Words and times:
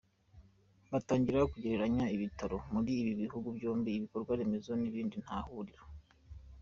Batangira 0.91 1.49
kugereranya 1.51 2.05
ibitaro 2.15 2.57
muri 2.73 2.91
ibi 3.01 3.11
bihugu 3.21 3.47
byombi, 3.57 3.89
ibikorwa 3.93 4.31
remezo, 4.39 4.71
n’ibindi, 4.77 5.15
nta 5.25 5.37
huriro. 5.47 5.83